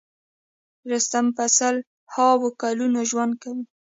[0.91, 1.75] رستم په سل
[2.13, 3.63] هاوو کلونه ژوند کوي.